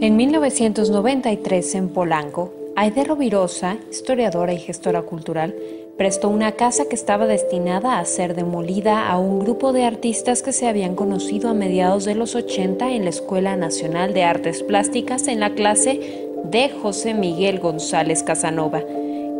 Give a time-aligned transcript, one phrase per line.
[0.00, 5.56] En 1993, en Polanco, Aide Rovirosa, historiadora y gestora cultural,
[5.96, 10.52] prestó una casa que estaba destinada a ser demolida a un grupo de artistas que
[10.52, 15.26] se habían conocido a mediados de los 80 en la Escuela Nacional de Artes Plásticas
[15.26, 18.84] en la clase de José Miguel González Casanova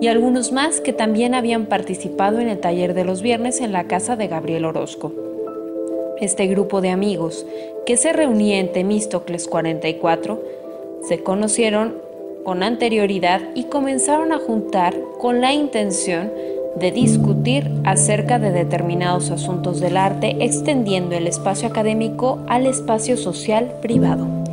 [0.01, 3.87] y algunos más que también habían participado en el taller de los viernes en la
[3.87, 5.28] casa de Gabriel Orozco.
[6.21, 7.47] Este grupo de amigos,
[7.87, 10.43] que se reunía en Temístocles 44,
[11.07, 11.97] se conocieron
[12.45, 16.33] con anterioridad y comenzaron a juntar con la intención
[16.77, 23.73] de discutir acerca de determinados asuntos del arte, extendiendo el espacio académico al espacio social
[23.81, 24.48] privado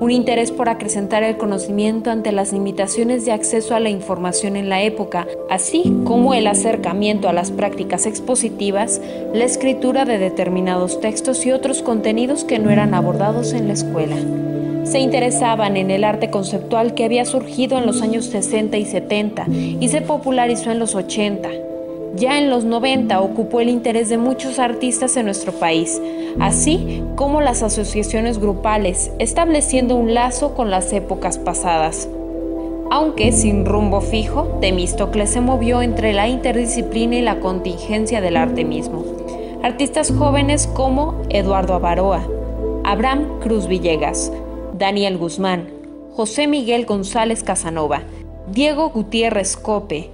[0.00, 4.68] un interés por acrecentar el conocimiento ante las limitaciones de acceso a la información en
[4.68, 9.00] la época, así como el acercamiento a las prácticas expositivas,
[9.32, 14.16] la escritura de determinados textos y otros contenidos que no eran abordados en la escuela.
[14.84, 19.46] Se interesaban en el arte conceptual que había surgido en los años 60 y 70
[19.80, 21.65] y se popularizó en los 80
[22.14, 26.00] ya en los 90 ocupó el interés de muchos artistas en nuestro país,
[26.40, 32.08] así como las asociaciones grupales, estableciendo un lazo con las épocas pasadas.
[32.90, 38.64] Aunque sin rumbo fijo, Temístocles se movió entre la interdisciplina y la contingencia del arte
[38.64, 39.04] mismo.
[39.62, 42.26] Artistas jóvenes como Eduardo Avaroa,
[42.84, 44.32] Abraham Cruz Villegas,
[44.78, 45.68] Daniel Guzmán,
[46.12, 48.02] José Miguel González Casanova,
[48.52, 50.10] Diego Gutiérrez Cope,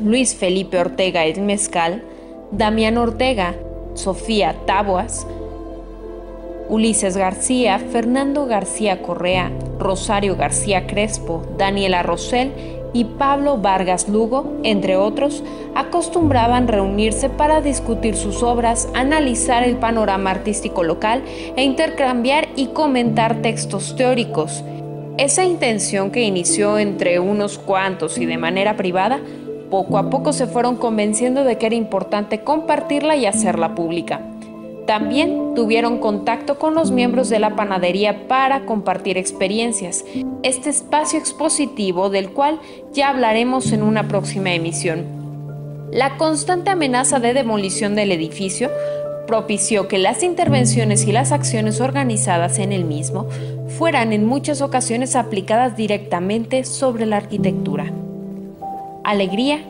[0.00, 2.04] Luis Felipe Ortega El Mezcal,
[2.52, 3.54] Damián Ortega,
[3.94, 5.26] Sofía Taboas,
[6.68, 12.52] Ulises García, Fernando García Correa, Rosario García Crespo, Daniela Rosell
[12.92, 15.42] y Pablo Vargas Lugo, entre otros,
[15.74, 21.22] acostumbraban reunirse para discutir sus obras, analizar el panorama artístico local
[21.56, 24.62] e intercambiar y comentar textos teóricos.
[25.16, 29.18] Esa intención que inició entre unos cuantos y de manera privada
[29.70, 34.20] poco a poco se fueron convenciendo de que era importante compartirla y hacerla pública.
[34.86, 40.04] También tuvieron contacto con los miembros de la panadería para compartir experiencias,
[40.42, 42.58] este espacio expositivo del cual
[42.92, 45.04] ya hablaremos en una próxima emisión.
[45.92, 48.70] La constante amenaza de demolición del edificio
[49.26, 53.26] propició que las intervenciones y las acciones organizadas en el mismo
[53.76, 57.92] fueran en muchas ocasiones aplicadas directamente sobre la arquitectura.
[59.08, 59.62] Alegría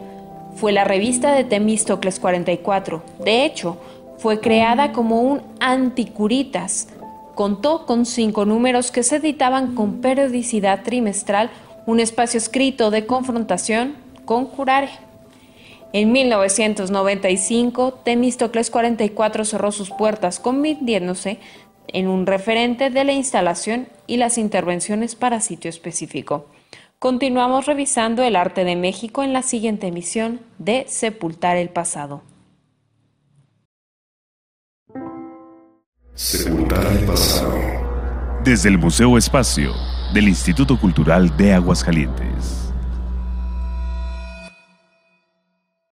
[0.56, 3.04] fue la revista de Temístocles 44.
[3.24, 3.78] De hecho,
[4.18, 6.88] fue creada como un anticuritas.
[7.36, 11.50] Contó con cinco números que se editaban con periodicidad trimestral,
[11.86, 13.94] un espacio escrito de confrontación
[14.24, 14.90] con Curare.
[15.92, 21.38] En 1995, Temístocles 44 cerró sus puertas, convirtiéndose
[21.86, 26.46] en un referente de la instalación y las intervenciones para sitio específico.
[27.00, 32.24] Continuamos revisando el arte de México en la siguiente emisión de Sepultar el pasado.
[36.14, 37.54] Sepultar el pasado.
[38.42, 39.74] Desde el Museo Espacio
[40.12, 42.67] del Instituto Cultural de Aguascalientes.